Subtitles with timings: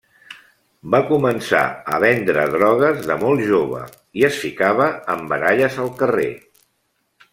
[0.93, 1.61] Va començar
[1.97, 3.83] a vendre drogues de molt jove,
[4.23, 6.31] i es ficava en baralles al carrer.